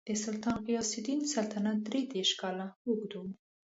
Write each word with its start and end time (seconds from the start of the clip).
د 0.07 0.09
سلطان 0.23 0.57
غیاث 0.67 0.91
الدین 0.99 1.19
سلطنت 1.33 1.77
درې 1.87 2.01
دېرش 2.13 2.31
کاله 2.41 2.65
اوږد 2.85 3.11
و. 3.19 3.23